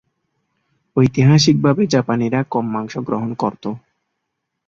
ঐতিহাসিকভাবে 0.97 1.81
জাপানীরা 1.87 2.39
কম 2.53 2.65
মাংস 2.73 2.93
গ্রহণ 3.07 3.31
করতো। 3.33 3.69